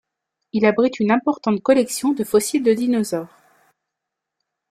Il 0.51 0.65
abrite 0.65 0.99
une 0.99 1.11
importante 1.11 1.61
collection 1.61 2.11
de 2.11 2.23
fossiles 2.23 2.63
de 2.63 2.73
dinosaures. 2.73 3.29